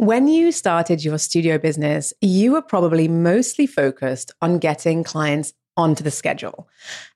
[0.00, 6.02] When you started your studio business, you were probably mostly focused on getting clients onto
[6.02, 6.70] the schedule.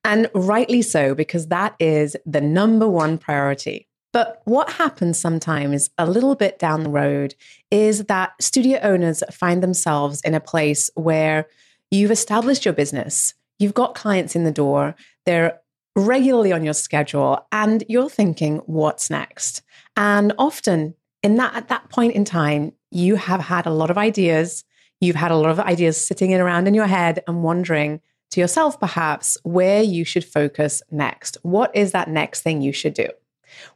[0.05, 3.89] And rightly so, because that is the number one priority.
[4.13, 7.35] But what happens sometimes a little bit down the road
[7.71, 11.47] is that studio owners find themselves in a place where
[11.91, 14.95] you've established your business, you've got clients in the door,
[15.25, 15.59] they're
[15.97, 19.63] regularly on your schedule, and you're thinking, what's next?
[19.97, 23.97] And often in that at that point in time, you have had a lot of
[23.99, 24.63] ideas.
[25.01, 28.01] You've had a lot of ideas sitting in around in your head and wondering
[28.33, 31.39] to yourself, perhaps, where you should focus next.
[31.43, 33.09] What is that next thing you should do?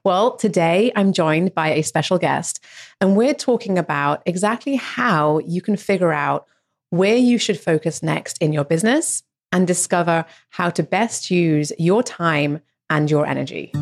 [0.05, 2.62] Well, today I'm joined by a special guest,
[3.01, 6.46] and we're talking about exactly how you can figure out
[6.91, 12.02] where you should focus next in your business and discover how to best use your
[12.02, 12.60] time
[12.91, 13.73] and your energy.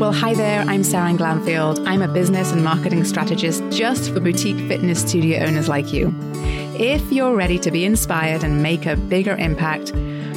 [0.00, 1.86] Well, hi there, I'm Sarah Glanfield.
[1.86, 6.14] I'm a business and marketing strategist just for boutique fitness studio owners like you.
[6.74, 9.92] If you're ready to be inspired and make a bigger impact,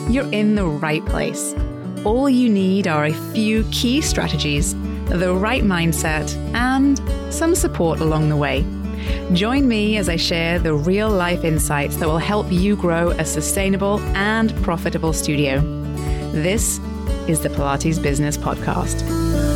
[0.10, 1.56] you're in the right place.
[2.04, 7.02] All you need are a few key strategies, the right mindset, and
[7.34, 8.66] some support along the way.
[9.32, 13.24] Join me as I share the real life insights that will help you grow a
[13.24, 15.62] sustainable and profitable studio.
[16.34, 16.80] This
[17.30, 19.53] is the Pilates Business Podcast.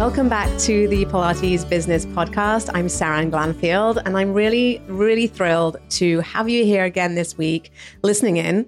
[0.00, 2.70] Welcome back to the Pilates Business Podcast.
[2.72, 7.70] I'm Sarah Glanfield, and I'm really, really thrilled to have you here again this week,
[8.02, 8.66] listening in.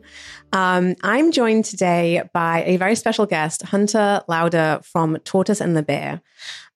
[0.52, 5.83] Um, I'm joined today by a very special guest, Hunter Lauder from Tortoise and the
[5.83, 6.20] Bear.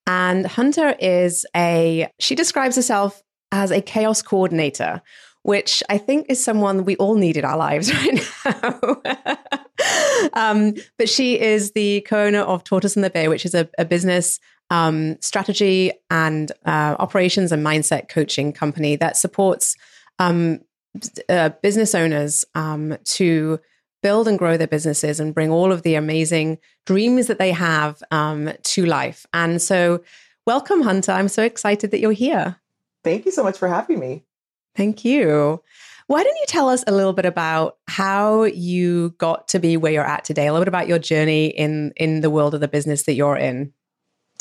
[0.06, 5.02] And Hunter is a, she describes herself as a chaos coordinator,
[5.42, 7.92] which I think is someone we all need in our lives
[8.46, 9.58] right now.
[10.32, 13.84] um, but she is the co-owner of Tortoise and the Bear, which is a, a
[13.84, 19.76] business um, strategy and uh, operations and mindset coaching company that supports
[20.18, 20.60] um,
[21.28, 23.60] uh, business owners um, to
[24.02, 28.02] build and grow their businesses and bring all of the amazing dreams that they have
[28.10, 29.26] um, to life.
[29.32, 30.02] And so,
[30.46, 31.12] welcome, Hunter.
[31.12, 32.56] I'm so excited that you're here.
[33.04, 34.24] Thank you so much for having me.
[34.74, 35.62] Thank you.
[36.08, 39.92] Why don't you tell us a little bit about how you got to be where
[39.92, 40.46] you're at today?
[40.46, 43.36] A little bit about your journey in in the world of the business that you're
[43.36, 43.72] in.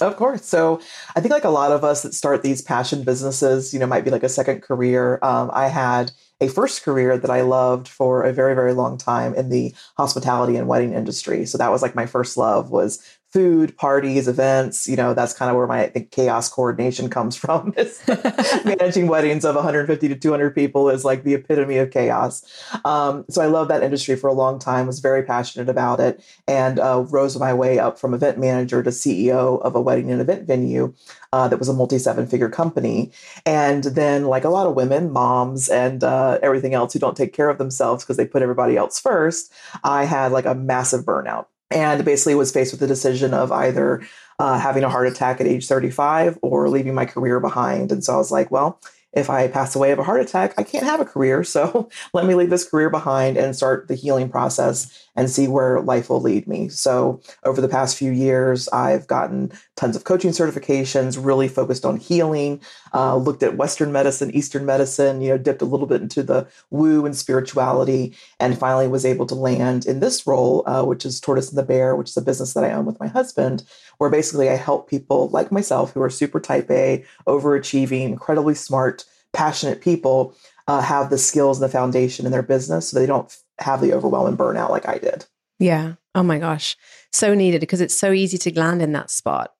[0.02, 0.46] Of course.
[0.46, 0.81] So
[1.16, 4.03] I think like a lot of us that start these passion businesses, you know, might
[4.03, 5.20] be like a second career.
[5.24, 6.12] Um, I had
[6.42, 10.58] a first career that I loved for a very, very long time in the hospitality
[10.58, 11.46] and wedding industry.
[11.46, 13.02] So that was like my first love was
[13.35, 14.88] food, parties, events.
[14.88, 17.75] You know, that's kind of where my I think chaos coordination comes from.
[18.63, 22.46] managing weddings of 150 to 200 people is like the epitome of chaos.
[22.85, 24.88] Um, so I love that industry for a long time.
[24.88, 28.90] Was very passionate about it, and uh, rose my way up from event manager to
[28.90, 30.94] CEO of a wedding and event venue
[31.34, 33.12] uh, that was a multi seven figure company.
[33.46, 37.34] And then, like a lot of women, moms, and uh, everything else who don't take
[37.34, 39.52] care of themselves because they put everybody else first,
[39.84, 44.02] I had like a massive burnout and basically was faced with the decision of either
[44.40, 47.92] uh, having a heart attack at age 35 or leaving my career behind.
[47.92, 48.80] And so I was like, well,
[49.14, 51.44] if I pass away of a heart attack, I can't have a career.
[51.44, 55.81] So let me leave this career behind and start the healing process and see where
[55.81, 56.70] life will lead me.
[56.70, 61.98] So over the past few years, I've gotten tons of coaching certifications, really focused on
[61.98, 62.62] healing,
[62.94, 66.48] uh, looked at Western medicine, Eastern medicine, you know, dipped a little bit into the
[66.70, 71.20] woo and spirituality, and finally was able to land in this role, uh, which is
[71.20, 73.64] Tortoise and the Bear, which is a business that I own with my husband,
[73.97, 79.06] where basically I help people like myself who are super type A, overachieving, incredibly smart,
[79.34, 80.34] passionate people
[80.68, 83.93] uh, have the skills and the foundation in their business so they don't have the
[83.93, 85.25] overwhelm and burnout like I did.
[85.59, 85.93] Yeah.
[86.13, 86.75] Oh my gosh.
[87.11, 89.53] So needed because it's so easy to land in that spot.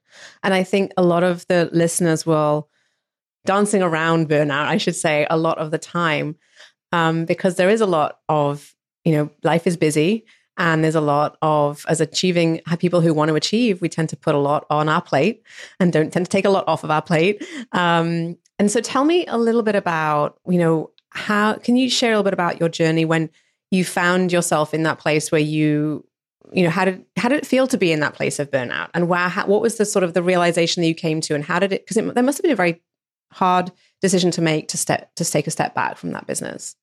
[0.44, 2.70] And I think a lot of the listeners will
[3.46, 6.36] dancing around burnout, I should say, a lot of the time,
[6.92, 8.74] um, because there is a lot of,
[9.04, 10.26] you know, life is busy
[10.58, 14.18] and there's a lot of, as achieving people who want to achieve, we tend to
[14.18, 15.44] put a lot on our plate
[15.80, 17.46] and don't tend to take a lot off of our plate.
[17.74, 22.12] Um, and so tell me a little bit about, you know, how can you share
[22.12, 23.30] a little bit about your journey when
[23.72, 26.06] you found yourself in that place where you
[26.54, 28.90] you know how did how did it feel to be in that place of burnout?
[28.94, 31.44] And wow how, what was the sort of the realization that you came to and
[31.44, 32.82] how did it because there must have been a very
[33.32, 33.72] hard
[34.02, 36.76] decision to make to step to take a step back from that business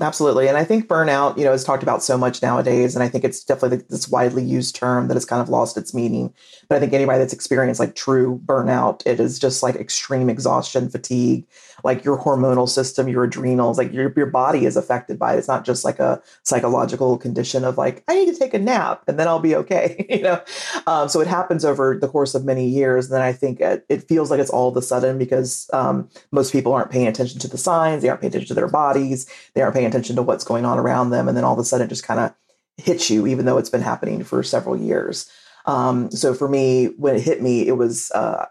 [0.00, 0.48] absolutely.
[0.48, 2.94] And I think burnout, you know, is talked about so much nowadays.
[2.94, 5.94] And I think it's definitely this widely used term that has kind of lost its
[5.94, 6.32] meaning.
[6.68, 10.88] But I think anybody that's experienced like true burnout, it is just like extreme exhaustion,
[10.88, 11.46] fatigue,
[11.84, 15.38] like your hormonal system, your adrenals, like your, your body is affected by it.
[15.38, 19.04] It's not just like a psychological condition of like, I need to take a nap
[19.06, 20.42] and then I'll be okay, you know?
[20.86, 23.06] Um, so it happens over the course of many years.
[23.06, 26.08] And then I think it, it feels like it's all of a sudden because um,
[26.30, 29.30] most people aren't paying attention to the signs, they aren't paying attention to their bodies,
[29.54, 31.28] they aren't paying attention to what's going on around them.
[31.28, 32.34] And then all of a sudden it just kind of
[32.76, 35.30] hits you, even though it's been happening for several years.
[35.66, 38.46] Um, so for me, when it hit me, it was uh,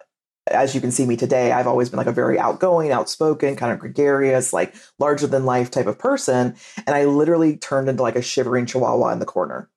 [0.51, 3.71] as you can see me today, I've always been like a very outgoing, outspoken, kind
[3.71, 6.55] of gregarious, like larger than life type of person.
[6.85, 9.69] And I literally turned into like a shivering chihuahua in the corner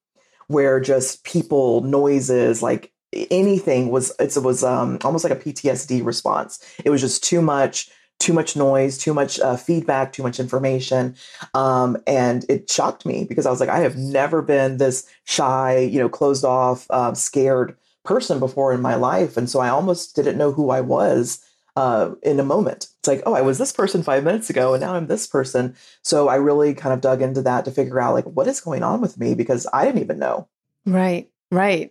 [0.48, 6.60] where just people, noises, like anything was, it was um, almost like a PTSD response.
[6.84, 7.90] It was just too much,
[8.20, 11.16] too much noise, too much uh, feedback, too much information.
[11.54, 15.78] Um, and it shocked me because I was like, I have never been this shy,
[15.78, 19.36] you know, closed off, uh, scared person before in my life.
[19.36, 21.44] And so I almost didn't know who I was
[21.76, 22.88] uh, in a moment.
[22.98, 25.74] It's like, oh, I was this person five minutes ago and now I'm this person.
[26.02, 28.82] So I really kind of dug into that to figure out like what is going
[28.82, 30.46] on with me because I didn't even know.
[30.84, 31.90] Right, right.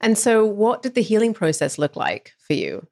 [0.00, 2.86] And so what did the healing process look like for you?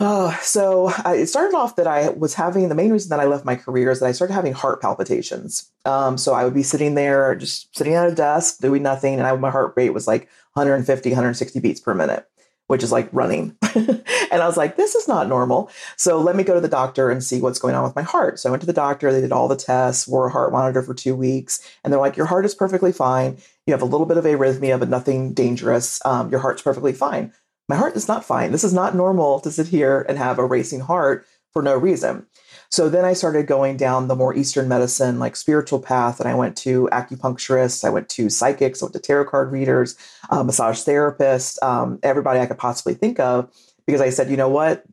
[0.00, 3.44] Oh, so it started off that I was having the main reason that I left
[3.44, 5.72] my career is that I started having heart palpitations.
[5.84, 9.26] Um, so I would be sitting there, just sitting at a desk, doing nothing, and
[9.26, 12.24] I, my heart rate was like 150, 160 beats per minute,
[12.68, 13.56] which is like running.
[13.74, 15.68] and I was like, this is not normal.
[15.96, 18.38] So let me go to the doctor and see what's going on with my heart.
[18.38, 20.80] So I went to the doctor, they did all the tests, wore a heart monitor
[20.80, 23.38] for two weeks, and they're like, your heart is perfectly fine.
[23.66, 26.00] You have a little bit of arrhythmia, but nothing dangerous.
[26.06, 27.32] Um, your heart's perfectly fine
[27.68, 28.52] my heart is not fine.
[28.52, 32.26] This is not normal to sit here and have a racing heart for no reason.
[32.70, 36.34] So then I started going down the more Eastern medicine, like spiritual path, and I
[36.34, 39.96] went to acupuncturists, I went to psychics, I went to tarot card readers,
[40.28, 43.50] uh, massage therapists, um, everybody I could possibly think of,
[43.86, 44.84] because I said, you know what,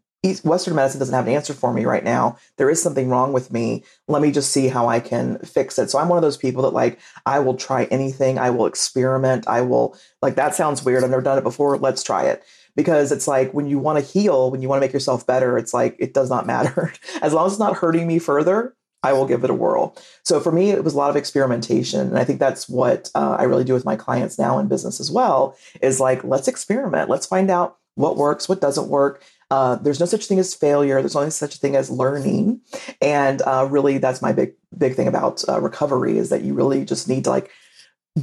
[0.43, 2.37] Western medicine doesn't have an answer for me right now.
[2.57, 3.83] There is something wrong with me.
[4.07, 5.91] Let me just see how I can fix it.
[5.91, 8.39] So I'm one of those people that like I will try anything.
[8.39, 9.47] I will experiment.
[9.47, 11.03] I will like that sounds weird.
[11.03, 11.77] I've never done it before.
[11.77, 12.43] Let's try it
[12.75, 15.57] because it's like when you want to heal, when you want to make yourself better,
[15.57, 16.93] it's like it does not matter.
[17.21, 18.75] As long as it's not hurting me further,
[19.05, 19.95] I will give it a whirl.
[20.23, 22.01] So for me, it was a lot of experimentation.
[22.01, 24.99] And I think that's what uh, I really do with my clients now in business
[24.99, 27.07] as well is like, let's experiment.
[27.07, 29.23] Let's find out what works, what doesn't work.
[29.51, 30.99] Uh, there's no such thing as failure.
[31.01, 32.61] There's only such a thing as learning.
[32.99, 36.83] And uh, really, that's my big, big thing about uh, recovery is that you really
[36.83, 37.51] just need to like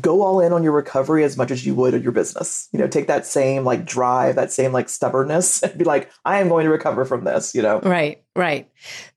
[0.01, 2.69] go all in on your recovery as much as you would on your business.
[2.73, 6.41] You know, take that same like drive, that same like stubbornness and be like, I
[6.41, 7.81] am going to recover from this, you know?
[7.81, 8.71] Right, right.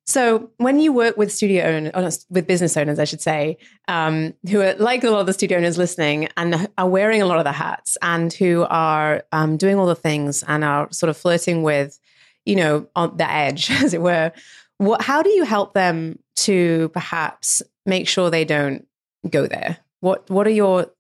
[0.06, 3.58] So when you work with studio owners, with business owners, I should say,
[3.88, 7.26] um, who are like a lot of the studio owners listening and are wearing a
[7.26, 11.10] lot of the hats and who are um, doing all the things and are sort
[11.10, 12.00] of flirting with,
[12.46, 14.32] you know, on the edge, as it were,
[14.78, 18.86] what, how do you help them to perhaps make sure they don't
[19.30, 19.78] go there?
[20.06, 20.92] What what are your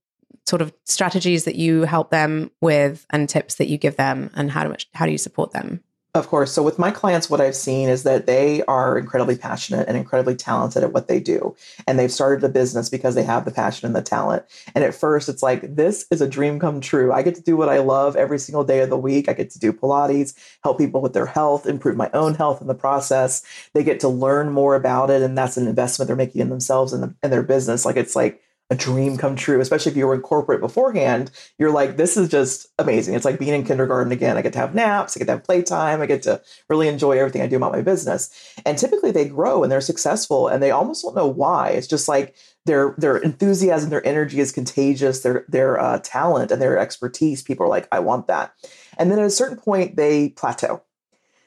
[0.48, 4.50] sort of strategies that you help them with and tips that you give them and
[4.50, 5.81] how much how do you support them?
[6.16, 6.52] Of course.
[6.54, 10.34] So with my clients, what I've seen is that they are incredibly passionate and incredibly
[10.34, 11.56] talented at what they do.
[11.86, 14.44] And they've started a business because they have the passion and the talent.
[14.74, 17.12] And at first it's like, this is a dream come true.
[17.12, 19.28] I get to do what I love every single day of the week.
[19.28, 22.68] I get to do Pilates, help people with their health, improve my own health in
[22.68, 23.44] the process.
[23.74, 25.22] They get to learn more about it.
[25.22, 27.86] And that's an investment they're making in themselves and, the, and their business.
[27.86, 31.29] Like it's like, a dream come true, especially if you were in corporate beforehand.
[31.59, 33.13] You're like, this is just amazing.
[33.13, 34.38] It's like being in kindergarten again.
[34.38, 37.19] I get to have naps, I get to have playtime, I get to really enjoy
[37.19, 38.31] everything I do about my business.
[38.66, 41.69] And typically they grow and they're successful and they almost don't know why.
[41.69, 42.35] It's just like
[42.66, 47.44] their their enthusiasm, their energy is contagious, their their uh, talent and their expertise.
[47.44, 48.54] People are like, I want that.
[48.97, 50.81] And then at a certain point, they plateau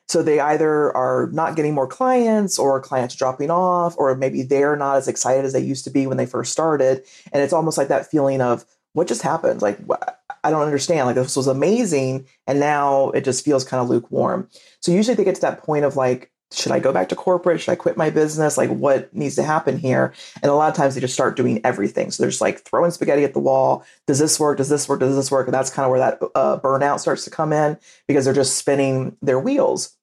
[0.09, 4.77] so they either are not getting more clients or clients dropping off, or maybe they're
[4.77, 7.05] not as excited as they used to be when they first started.
[7.33, 9.61] And it's almost like that feeling of what just happened?
[9.61, 9.79] Like,
[10.43, 11.07] I don't understand.
[11.07, 12.27] Like, this was amazing.
[12.47, 14.49] And now it just feels kind of lukewarm.
[14.81, 17.61] So usually they get to that point of like, should I go back to corporate?
[17.61, 18.57] Should I quit my business?
[18.57, 20.15] Like, what needs to happen here?
[20.43, 22.11] And a lot of times they just start doing everything.
[22.11, 23.85] So they're just like throwing spaghetti at the wall.
[24.07, 24.57] Does this work?
[24.57, 25.00] Does this work?
[25.00, 25.47] Does this work?
[25.47, 28.57] And that's kind of where that uh, burnout starts to come in because they're just
[28.57, 29.98] spinning their wheels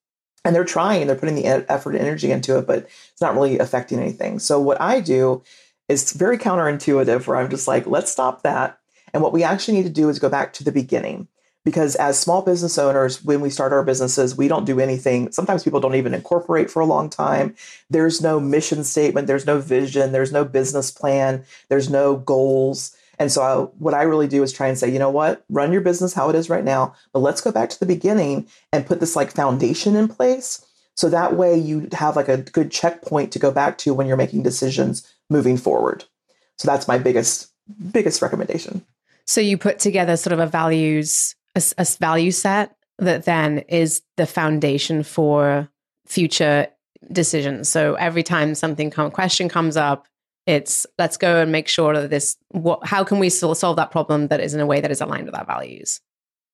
[0.46, 3.60] and they're trying, they're putting the effort and energy into it, but it's not really
[3.60, 4.40] affecting anything.
[4.40, 5.44] So what I do
[5.90, 8.80] is very counterintuitive where I'm just like, let's stop that.
[9.14, 11.28] And what we actually need to do is go back to the beginning.
[11.66, 15.64] because as small business owners when we start our businesses we don't do anything sometimes
[15.64, 17.56] people don't even incorporate for a long time
[17.90, 23.32] there's no mission statement there's no vision there's no business plan there's no goals and
[23.32, 25.44] so I, what i really do is try and say you know what?
[25.50, 28.48] Run your business how it is right now but let's go back to the beginning
[28.72, 32.72] and put this like foundation in place so that way you have like a good
[32.72, 36.06] checkpoint to go back to when you're making decisions moving forward.
[36.58, 37.52] So that's my biggest
[37.92, 38.86] biggest recommendation.
[39.26, 44.02] So you put together sort of a values a, a value set that then is
[44.16, 45.68] the foundation for
[46.08, 46.68] future
[47.12, 47.68] decisions.
[47.68, 50.08] So every time something come, question comes up,
[50.46, 54.28] it's let's go and make sure that this what how can we solve that problem
[54.28, 56.02] that is in a way that is aligned with our values.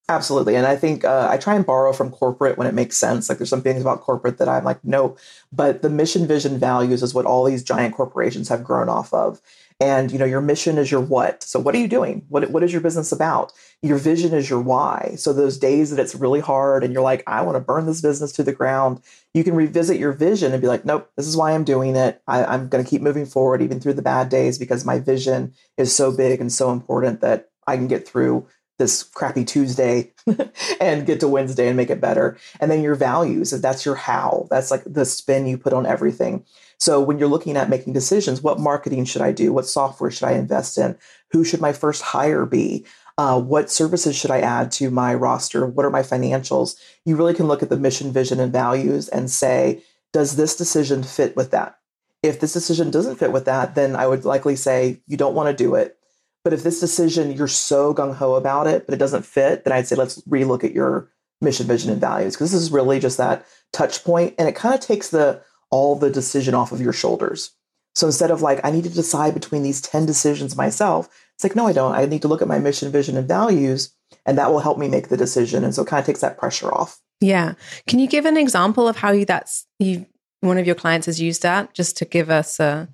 [0.10, 0.56] Absolutely.
[0.56, 3.30] And I think uh, I try and borrow from corporate when it makes sense.
[3.30, 5.16] Like there's some things about corporate that I'm like, no,
[5.54, 9.42] but the mission, vision, values is what all these giant corporations have grown off of
[9.82, 11.44] and you know your mission is your what.
[11.44, 12.24] So what are you doing?
[12.30, 13.52] What, what is your business about?
[13.82, 15.16] Your vision is your why.
[15.18, 18.02] So those days that it's really hard and you're like i want to burn this
[18.02, 19.02] business to the ground
[19.34, 22.22] you can revisit your vision and be like nope this is why i'm doing it.
[22.28, 25.54] I, i'm going to keep moving forward even through the bad days because my vision
[25.78, 28.48] is so big and so important that i can get through
[28.78, 30.12] this crappy Tuesday
[30.82, 32.36] and get to Wednesday and make it better.
[32.60, 36.46] And then your values, that's your how, that's like the spin you put on everything.
[36.82, 39.54] So when you're looking at making decisions, what marketing should I do?
[39.54, 40.98] What software should I invest in?
[41.30, 42.88] Who should my first hire be?
[43.20, 45.68] Uh, what services should I add to my roster?
[45.68, 46.76] What are my financials?
[47.06, 51.04] You really can look at the mission, vision, and values and say, does this decision
[51.04, 51.78] fit with that?
[52.24, 55.56] If this decision doesn't fit with that, then I would likely say you don't want
[55.56, 56.00] to do it.
[56.44, 59.74] But if this decision, you're so gung ho about it, but it doesn't fit, then
[59.74, 61.12] I'd say let's relook at your
[61.42, 64.74] mission, vision, and values because this is really just that touch point, and it kind
[64.74, 67.52] of takes the all the decision off of your shoulders.
[67.96, 71.56] So instead of like I need to decide between these ten decisions myself, it's like
[71.56, 71.94] no, I don't.
[71.94, 73.94] I need to look at my mission, vision, and values,
[74.26, 75.64] and that will help me make the decision.
[75.64, 77.00] And so it kind of takes that pressure off.
[77.20, 77.54] Yeah.
[77.88, 80.06] Can you give an example of how you that's you
[80.42, 82.88] one of your clients has used that just to give us a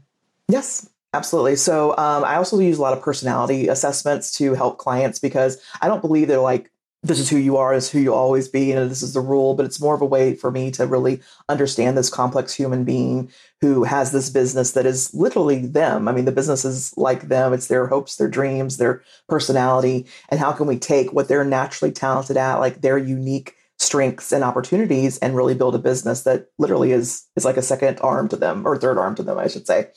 [0.48, 0.90] Yes.
[1.14, 1.56] Absolutely.
[1.56, 5.88] So um, I also use a lot of personality assessments to help clients because I
[5.88, 6.70] don't believe they're like,
[7.08, 9.22] this is who you are, this is who you always be, and this is the
[9.22, 9.54] rule.
[9.54, 13.32] But it's more of a way for me to really understand this complex human being
[13.62, 16.08] who has this business that is literally them.
[16.08, 17.54] I mean, the business is like them.
[17.54, 20.06] It's their hopes, their dreams, their personality.
[20.30, 24.44] And how can we take what they're naturally talented at, like their unique strengths and
[24.44, 28.36] opportunities and really build a business that literally is is like a second arm to
[28.36, 29.88] them or third arm to them i should say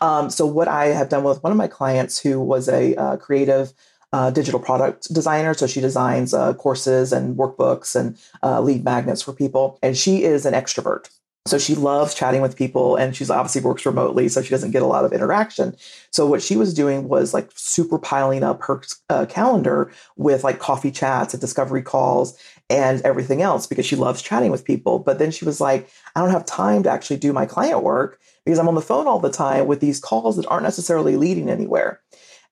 [0.00, 3.16] um, so what i have done with one of my clients who was a uh,
[3.16, 3.72] creative
[4.12, 9.22] uh, digital product designer so she designs uh, courses and workbooks and uh, lead magnets
[9.22, 11.08] for people and she is an extrovert
[11.48, 14.82] so she loves chatting with people and she's obviously works remotely, so she doesn't get
[14.82, 15.74] a lot of interaction.
[16.10, 20.58] So what she was doing was like super piling up her uh, calendar with like
[20.58, 22.38] coffee chats and discovery calls
[22.68, 24.98] and everything else because she loves chatting with people.
[24.98, 28.20] But then she was like, I don't have time to actually do my client work
[28.44, 31.48] because I'm on the phone all the time with these calls that aren't necessarily leading
[31.48, 32.00] anywhere.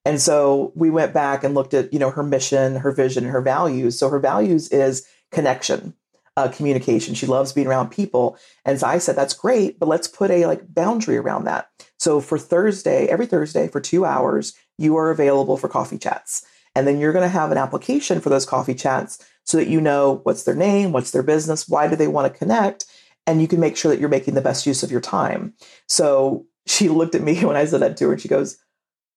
[0.06, 3.42] And so we went back and looked at, you know, her mission, her vision, her
[3.42, 3.98] values.
[3.98, 5.92] So her values is connection
[6.36, 7.14] uh, communication.
[7.14, 8.36] She loves being around people.
[8.64, 11.70] And so I said, that's great, but let's put a like boundary around that.
[11.98, 16.44] So for Thursday, every Thursday for two hours, you are available for coffee chats.
[16.74, 19.80] And then you're going to have an application for those coffee chats so that you
[19.80, 22.84] know what's their name, what's their business, why do they want to connect,
[23.26, 25.54] and you can make sure that you're making the best use of your time.
[25.88, 28.58] So she looked at me when I said that to her and she goes,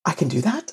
[0.06, 0.69] I can do that?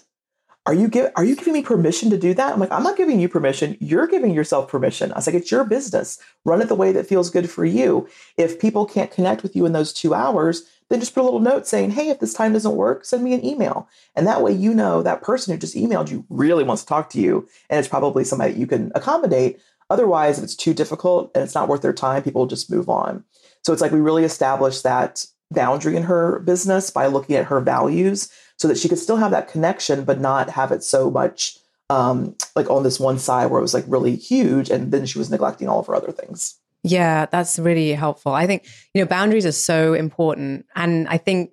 [0.67, 2.53] Are you give, are you giving me permission to do that?
[2.53, 3.77] I'm like, I'm not giving you permission.
[3.81, 5.13] You're giving yourself permission.
[5.13, 6.19] I was like, it's your business.
[6.45, 8.09] Run it the way that feels good for you.
[8.37, 11.41] If people can't connect with you in those two hours, then just put a little
[11.41, 13.89] note saying, hey, if this time doesn't work, send me an email.
[14.17, 17.11] And that way you know that person who just emailed you really wants to talk
[17.11, 17.49] to you.
[17.71, 19.61] And it's probably somebody you can accommodate.
[19.89, 22.89] Otherwise, if it's too difficult and it's not worth their time, people will just move
[22.89, 23.23] on.
[23.63, 27.61] So it's like we really established that boundary in her business by looking at her
[27.61, 31.59] values so that she could still have that connection, but not have it so much
[31.91, 35.19] um, like on this one side where it was like really huge, and then she
[35.19, 36.59] was neglecting all of her other things.
[36.83, 38.33] Yeah, that's really helpful.
[38.33, 41.53] I think you know boundaries are so important, and I think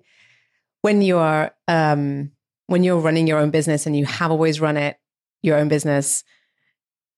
[0.82, 2.32] when you are um,
[2.66, 4.96] when you're running your own business and you have always run it
[5.42, 6.24] your own business,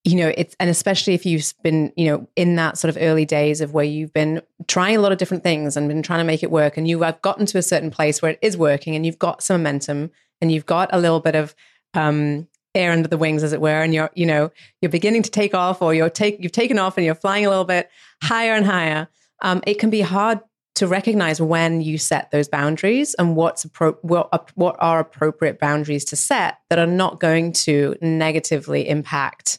[0.07, 3.25] you know it's and especially if you've been you know in that sort of early
[3.25, 6.25] days of where you've been trying a lot of different things and been trying to
[6.25, 8.95] make it work and you have gotten to a certain place where it is working
[8.95, 10.11] and you've got some momentum
[10.41, 11.55] and you've got a little bit of
[11.95, 15.31] um, air under the wings as it were and you're you know you're beginning to
[15.31, 17.91] take off or you're take you've taken off and you're flying a little bit
[18.23, 19.09] higher and higher
[19.43, 20.41] um, it can be hard
[20.77, 26.05] to recognize when you set those boundaries and what's appro- what, what are appropriate boundaries
[26.05, 29.59] to set that are not going to negatively impact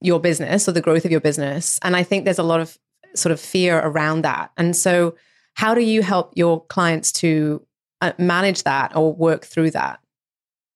[0.00, 1.78] your business or the growth of your business.
[1.82, 2.78] And I think there's a lot of
[3.14, 4.50] sort of fear around that.
[4.56, 5.16] And so,
[5.54, 7.64] how do you help your clients to
[8.02, 10.00] uh, manage that or work through that?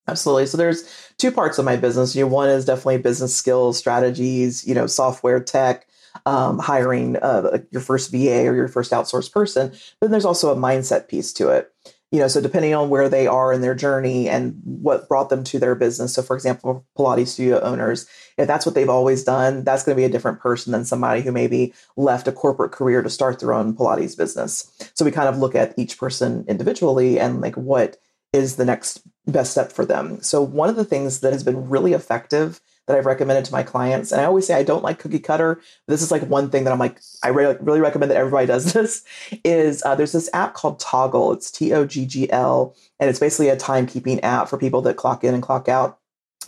[0.08, 0.46] Absolutely.
[0.46, 2.16] So there's two parts of my business.
[2.16, 5.86] You know, one is definitely business skills, strategies, you know, software, tech,
[6.26, 9.72] um, hiring uh, your first VA or your first outsourced person.
[10.00, 11.72] Then there's also a mindset piece to it
[12.10, 15.44] you know so depending on where they are in their journey and what brought them
[15.44, 16.14] to their business.
[16.14, 20.00] So for example pilates studio owners if that's what they've always done that's going to
[20.00, 23.52] be a different person than somebody who maybe left a corporate career to start their
[23.52, 24.70] own pilates business.
[24.94, 27.98] So we kind of look at each person individually and like what
[28.32, 30.20] is the next best step for them.
[30.22, 33.62] So one of the things that has been really effective that I've recommended to my
[33.62, 34.10] clients.
[34.10, 35.60] And I always say I don't like cookie cutter.
[35.86, 38.72] This is like one thing that I'm like, I really, really recommend that everybody does
[38.72, 39.04] this
[39.44, 41.34] is uh, there's this app called Toggl.
[41.34, 42.74] It's T O G G L.
[42.98, 45.98] And it's basically a timekeeping app for people that clock in and clock out.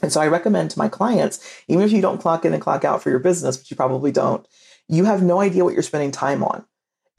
[0.02, 2.84] And so I recommend to my clients, even if you don't clock in and clock
[2.84, 4.46] out for your business, which you probably don't,
[4.88, 6.64] you have no idea what you're spending time on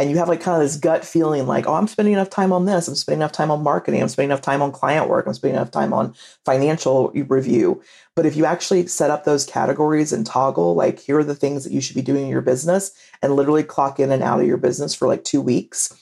[0.03, 2.51] and you have like kind of this gut feeling like, oh, I'm spending enough time
[2.51, 2.89] on this.
[2.89, 4.01] I'm spending enough time on marketing.
[4.01, 5.25] I'm spending enough time on client work.
[5.25, 7.81] I'm spending enough time on financial review.
[8.13, 11.63] But if you actually set up those categories and Toggl, like here are the things
[11.63, 12.91] that you should be doing in your business
[13.21, 15.97] and literally clock in and out of your business for like two weeks,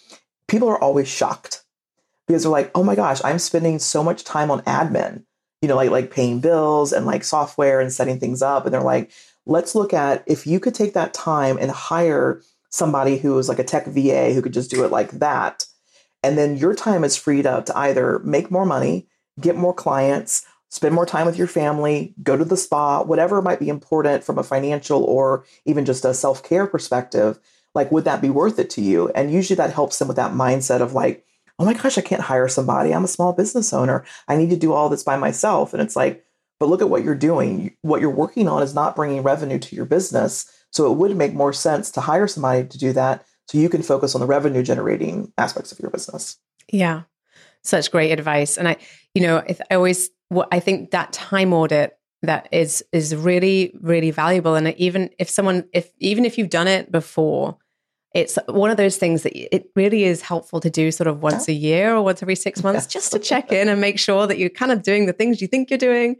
[0.47, 1.63] people are always shocked
[2.25, 5.25] because they're like, oh my gosh, I'm spending so much time on admin,
[5.61, 8.65] you know, like like paying bills and like software and setting things up.
[8.65, 9.11] And they're like,
[9.45, 13.59] let's look at if you could take that time and hire somebody who is like
[13.59, 15.65] a tech VA who could just do it like that.
[16.23, 19.07] And then your time is freed up to either make more money,
[19.39, 23.59] get more clients, spend more time with your family, go to the spa, whatever might
[23.59, 27.39] be important from a financial or even just a self care perspective.
[27.75, 29.09] Like, would that be worth it to you?
[29.09, 31.25] And usually that helps them with that mindset of like,
[31.59, 32.93] oh my gosh, I can't hire somebody.
[32.93, 34.03] I'm a small business owner.
[34.27, 35.73] I need to do all this by myself.
[35.73, 36.25] And it's like,
[36.59, 37.75] but look at what you're doing.
[37.81, 40.51] What you're working on is not bringing revenue to your business.
[40.71, 43.83] So it would make more sense to hire somebody to do that so you can
[43.83, 46.37] focus on the revenue generating aspects of your business.
[46.71, 47.03] Yeah.
[47.63, 48.57] Such great advice.
[48.57, 48.77] And I,
[49.13, 54.11] you know, I always, what I think that time audit that is is really really
[54.11, 57.57] valuable and even if someone if even if you've done it before
[58.13, 61.47] it's one of those things that it really is helpful to do sort of once
[61.47, 64.37] a year or once every six months just to check in and make sure that
[64.37, 66.15] you're kind of doing the things you think you're doing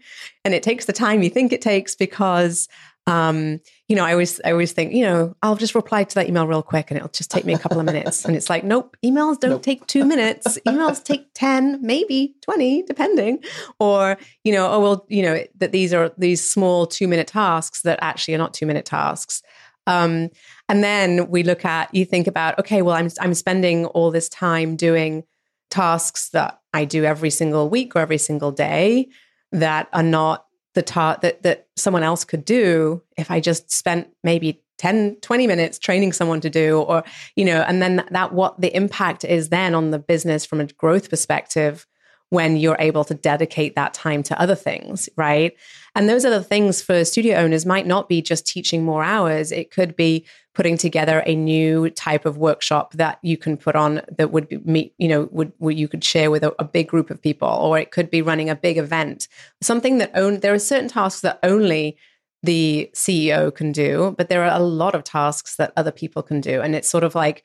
[0.45, 2.67] and it takes the time you think it takes because
[3.07, 3.59] um,
[3.91, 6.47] you know, I always, I always think, you know, I'll just reply to that email
[6.47, 8.23] real quick and it'll just take me a couple of minutes.
[8.23, 9.63] And it's like, nope, emails don't nope.
[9.63, 10.57] take two minutes.
[10.65, 13.43] Emails take 10, maybe 20, depending.
[13.81, 17.81] Or, you know, oh, well, you know, that these are these small two minute tasks
[17.81, 19.43] that actually are not two minute tasks.
[19.87, 20.29] Um,
[20.69, 24.29] and then we look at, you think about, okay, well, I'm, I'm spending all this
[24.29, 25.25] time doing
[25.69, 29.09] tasks that I do every single week or every single day
[29.51, 34.07] that are not the taught that that someone else could do if I just spent
[34.23, 37.03] maybe 10 20 minutes training someone to do or
[37.35, 40.65] you know and then that what the impact is then on the business from a
[40.65, 41.85] growth perspective
[42.31, 45.53] when you're able to dedicate that time to other things, right?
[45.95, 49.51] And those other things for studio owners might not be just teaching more hours.
[49.51, 54.01] It could be putting together a new type of workshop that you can put on
[54.17, 56.87] that would be meet, you know, would, would you could share with a, a, big
[56.87, 59.27] group of people, or it could be running a big event,
[59.59, 60.39] something that own.
[60.39, 61.97] There are certain tasks that only
[62.43, 66.39] the CEO can do, but there are a lot of tasks that other people can
[66.39, 67.43] do, and it's sort of like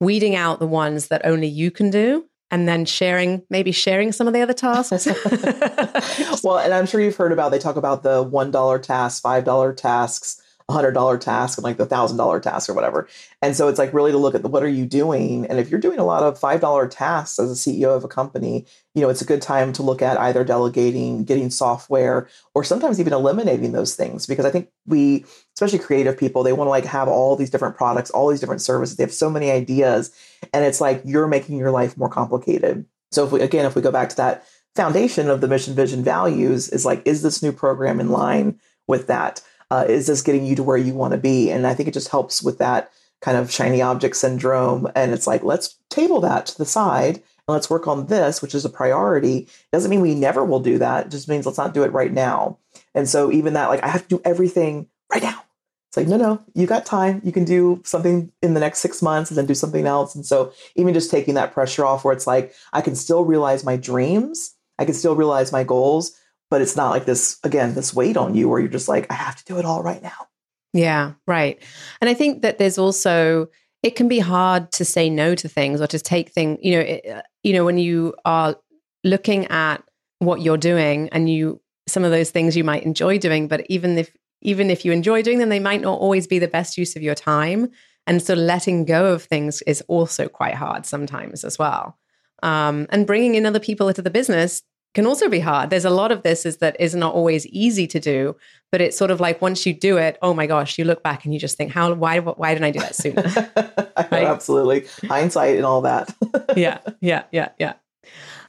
[0.00, 4.26] weeding out the ones that only you can do and then sharing maybe sharing some
[4.26, 5.06] of the other tasks.
[6.44, 10.40] Well and i'm sure you've heard about they talk about the $1 tasks $5 tasks
[10.70, 13.08] $100 task and like the $1000 task or whatever.
[13.40, 15.46] And so it's like really to look at the, what are you doing?
[15.46, 18.66] And if you're doing a lot of $5 tasks as a ceo of a company
[18.98, 22.98] you know it's a good time to look at either delegating getting software or sometimes
[22.98, 26.84] even eliminating those things because i think we especially creative people they want to like
[26.84, 30.10] have all these different products all these different services they have so many ideas
[30.52, 33.82] and it's like you're making your life more complicated so if we again if we
[33.82, 37.52] go back to that foundation of the mission vision values is like is this new
[37.52, 38.58] program in line
[38.88, 41.50] with that uh, is this getting you to where you want to be?
[41.50, 44.88] And I think it just helps with that kind of shiny object syndrome.
[44.94, 48.64] And it's like, let's table that to the side let's work on this, which is
[48.64, 49.48] a priority.
[49.72, 51.06] Doesn't mean we never will do that.
[51.06, 52.58] It just means let's not do it right now.
[52.94, 55.42] And so even that, like, I have to do everything right now.
[55.88, 57.20] It's like, no, no, you got time.
[57.24, 60.14] You can do something in the next six months and then do something else.
[60.14, 63.64] And so even just taking that pressure off where it's like, I can still realize
[63.64, 64.54] my dreams.
[64.78, 66.18] I can still realize my goals,
[66.50, 69.14] but it's not like this again this weight on you where you're just like i
[69.14, 70.26] have to do it all right now
[70.72, 71.62] yeah right
[72.00, 73.48] and i think that there's also
[73.82, 76.80] it can be hard to say no to things or to take things you know
[76.80, 78.56] it, uh, you know when you are
[79.04, 79.82] looking at
[80.18, 83.96] what you're doing and you some of those things you might enjoy doing but even
[83.96, 84.10] if
[84.42, 87.02] even if you enjoy doing them, they might not always be the best use of
[87.02, 87.70] your time.
[88.06, 91.98] And so letting go of things is also quite hard sometimes as well.
[92.42, 94.62] Um, and bringing in other people into the business
[94.94, 95.70] can also be hard.
[95.70, 98.36] There's a lot of this is that is not always easy to do,
[98.72, 101.24] but it's sort of like once you do it, oh my gosh, you look back
[101.24, 103.22] and you just think, how why why didn't I do that sooner?
[104.10, 104.24] right?
[104.26, 106.14] Absolutely, hindsight and all that.
[106.56, 107.74] yeah, yeah, yeah, yeah.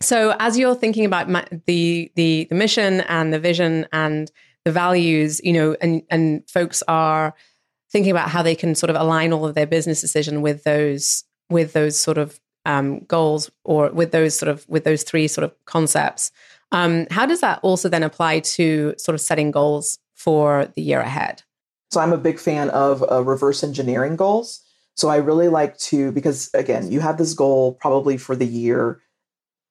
[0.02, 1.28] So as you're thinking about
[1.65, 4.32] the the the mission and the vision and
[4.65, 7.34] the values, you know, and and folks are
[7.91, 11.23] thinking about how they can sort of align all of their business decision with those
[11.49, 15.43] with those sort of um, goals or with those sort of with those three sort
[15.43, 16.32] of concepts.
[16.72, 21.00] Um, how does that also then apply to sort of setting goals for the year
[21.00, 21.43] ahead?
[21.91, 24.62] So I'm a big fan of uh, reverse engineering goals.
[24.95, 29.02] So I really like to because again, you have this goal probably for the year,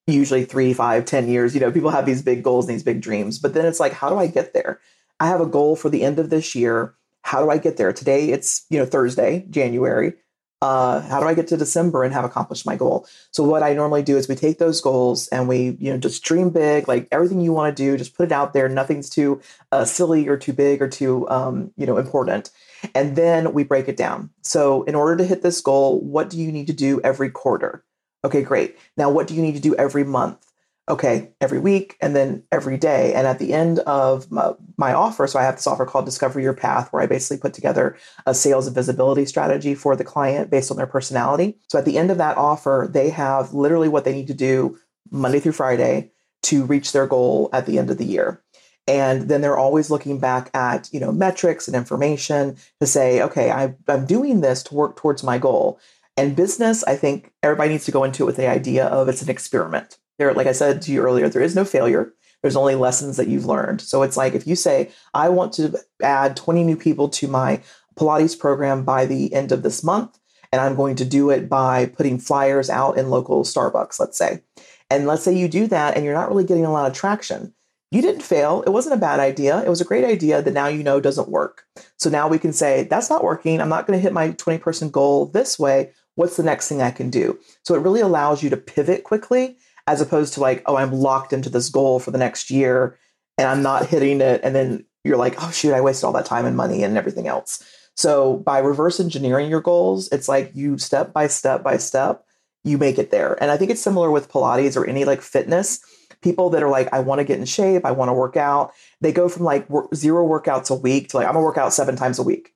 [0.07, 1.55] usually three, five, ten years.
[1.55, 3.92] You know, people have these big goals and these big dreams, but then it's like,
[3.92, 4.81] how do I get there?
[5.20, 6.94] I have a goal for the end of this year.
[7.22, 7.92] How do I get there?
[7.92, 10.14] Today it's you know Thursday, January
[10.61, 13.07] uh, how do I get to December and have accomplished my goal?
[13.31, 16.25] So what I normally do is we take those goals and we, you know, just
[16.25, 18.68] dream big, like everything you want to do, just put it out there.
[18.68, 19.40] Nothing's too
[19.71, 22.51] uh, silly or too big or too, um, you know, important.
[22.94, 24.31] And then we break it down.
[24.42, 27.85] So in order to hit this goal, what do you need to do every quarter?
[28.25, 28.77] Okay, great.
[28.97, 30.44] Now, what do you need to do every month?
[30.88, 33.12] Okay, every week and then every day.
[33.12, 36.40] And at the end of my, my, offer, so I have this offer called Discover
[36.40, 37.96] Your Path, where I basically put together
[38.27, 41.59] a sales and visibility strategy for the client based on their personality.
[41.68, 44.79] So at the end of that offer, they have literally what they need to do
[45.11, 46.11] Monday through Friday
[46.44, 48.42] to reach their goal at the end of the year.
[48.87, 53.51] And then they're always looking back at, you know, metrics and information to say, okay,
[53.51, 55.79] I, I'm doing this to work towards my goal.
[56.16, 59.22] And business, I think everybody needs to go into it with the idea of it's
[59.22, 62.12] an experiment there, like I said to you earlier, there is no failure.
[62.42, 63.81] There's only lessons that you've learned.
[63.81, 67.62] So it's like if you say, I want to add 20 new people to my
[67.96, 70.18] Pilates program by the end of this month,
[70.52, 74.42] and I'm going to do it by putting flyers out in local Starbucks, let's say.
[74.90, 77.52] And let's say you do that and you're not really getting a lot of traction.
[77.90, 78.62] You didn't fail.
[78.62, 79.62] It wasn't a bad idea.
[79.62, 81.64] It was a great idea that now you know doesn't work.
[81.96, 83.61] So now we can say, that's not working.
[83.61, 85.92] I'm not going to hit my 20 person goal this way.
[86.14, 87.38] What's the next thing I can do?
[87.64, 91.33] So it really allows you to pivot quickly as opposed to like, oh, I'm locked
[91.33, 92.98] into this goal for the next year
[93.38, 94.42] and I'm not hitting it.
[94.44, 97.27] And then you're like, oh, shoot, I wasted all that time and money and everything
[97.27, 97.64] else.
[97.96, 102.27] So by reverse engineering your goals, it's like you step by step by step,
[102.64, 103.42] you make it there.
[103.42, 105.81] And I think it's similar with Pilates or any like fitness.
[106.20, 108.72] People that are like, I want to get in shape, I want to work out,
[109.01, 111.96] they go from like zero workouts a week to like, I'm gonna work out seven
[111.96, 112.55] times a week.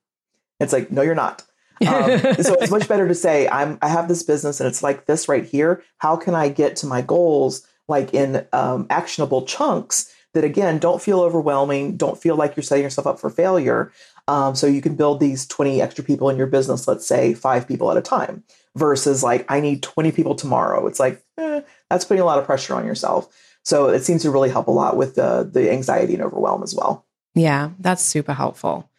[0.61, 1.45] It's like, no, you're not.
[1.87, 5.07] Um, so it's much better to say I'm I have this business and it's like
[5.07, 5.83] this right here.
[5.99, 11.03] How can I get to my goals like in um, actionable chunks that again don't
[11.03, 13.93] feel overwhelming, don't feel like you're setting yourself up for failure.
[14.29, 17.67] Um, so you can build these 20 extra people in your business, let's say five
[17.67, 18.45] people at a time,
[18.77, 20.87] versus like I need 20 people tomorrow.
[20.87, 23.29] It's like eh, that's putting a lot of pressure on yourself.
[23.65, 26.75] So it seems to really help a lot with the the anxiety and overwhelm as
[26.75, 27.07] well.
[27.35, 28.91] Yeah, that's super helpful.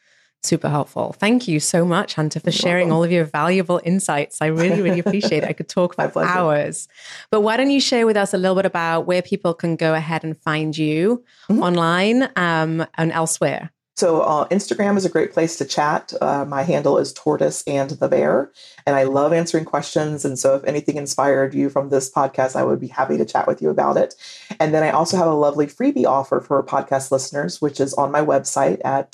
[0.43, 1.13] Super helpful.
[1.13, 2.97] Thank you so much, Hunter, for You're sharing welcome.
[2.97, 4.41] all of your valuable insights.
[4.41, 5.49] I really, really appreciate it.
[5.49, 6.89] I could talk for hours.
[7.31, 9.93] But why don't you share with us a little bit about where people can go
[9.93, 11.63] ahead and find you mm-hmm.
[11.63, 13.71] online um, and elsewhere?
[13.95, 16.13] So uh, Instagram is a great place to chat.
[16.19, 18.51] Uh, my handle is Tortoise and the Bear,
[18.87, 20.25] and I love answering questions.
[20.25, 23.47] And so, if anything inspired you from this podcast, I would be happy to chat
[23.47, 24.15] with you about it.
[24.59, 28.11] And then I also have a lovely freebie offer for podcast listeners, which is on
[28.11, 29.11] my website at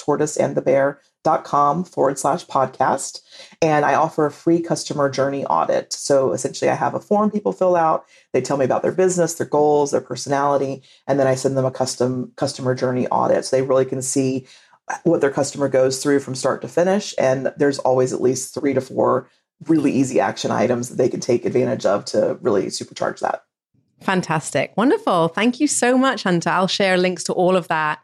[1.23, 3.21] tortoiseandthebear.com forward slash podcast.
[3.62, 5.93] And I offer a free customer journey audit.
[5.93, 8.05] So essentially, I have a form people fill out.
[8.34, 11.65] They tell me about their business, their goals, their personality, and then I send them
[11.65, 14.47] a custom customer journey audit so they really can see
[15.03, 17.13] what their customer goes through from start to finish.
[17.19, 19.29] And there's always at least three to four
[19.67, 23.43] really easy action items that they can take advantage of to really supercharge that.
[24.01, 24.75] Fantastic.
[24.77, 25.27] Wonderful.
[25.27, 26.49] Thank you so much, Hunter.
[26.49, 27.99] I'll share links to all of that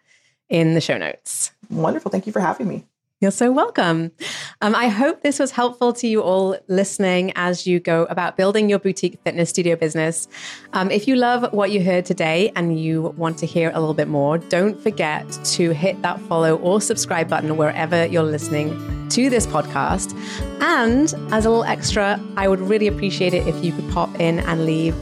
[0.49, 1.51] in the show notes.
[1.69, 2.11] Wonderful.
[2.11, 2.85] Thank you for having me.
[3.21, 4.11] You're so welcome.
[4.59, 8.69] Um, I hope this was helpful to you all listening as you go about building
[8.69, 10.27] your boutique fitness studio business.
[10.73, 13.93] Um, if you love what you heard today and you want to hear a little
[13.93, 19.29] bit more, don't forget to hit that follow or subscribe button wherever you're listening to
[19.29, 20.13] this podcast.
[20.61, 24.39] And as a little extra, I would really appreciate it if you could pop in
[24.39, 24.93] and leave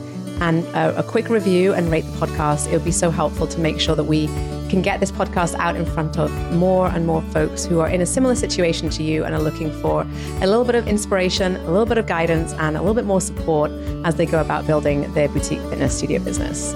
[0.43, 2.67] and a, a quick review and rate the podcast.
[2.67, 4.27] It would be so helpful to make sure that we
[4.69, 8.01] can get this podcast out in front of more and more folks who are in
[8.01, 10.01] a similar situation to you and are looking for
[10.41, 13.21] a little bit of inspiration, a little bit of guidance, and a little bit more
[13.21, 13.71] support
[14.03, 16.73] as they go about building their boutique fitness studio business.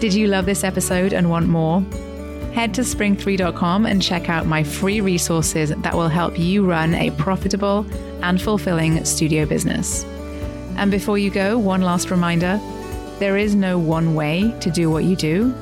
[0.00, 1.84] Did you love this episode and want more?
[2.54, 7.10] Head to spring3.com and check out my free resources that will help you run a
[7.12, 7.86] profitable
[8.22, 10.04] and fulfilling studio business.
[10.76, 12.60] And before you go, one last reminder
[13.18, 15.54] there is no one way to do what you do,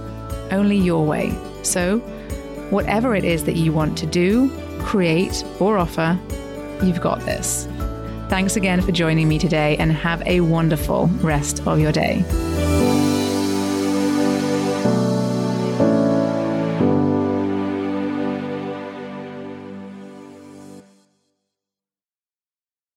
[0.50, 1.34] only your way.
[1.62, 1.98] So,
[2.70, 6.18] whatever it is that you want to do, create, or offer,
[6.82, 7.66] you've got this.
[8.28, 12.24] Thanks again for joining me today and have a wonderful rest of your day.